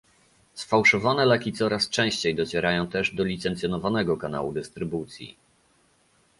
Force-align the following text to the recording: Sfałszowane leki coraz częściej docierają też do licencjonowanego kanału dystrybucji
Sfałszowane 0.53 1.25
leki 1.25 1.53
coraz 1.53 1.89
częściej 1.89 2.35
docierają 2.35 2.87
też 2.87 3.15
do 3.15 3.23
licencjonowanego 3.23 4.17
kanału 4.17 4.53
dystrybucji 4.53 5.37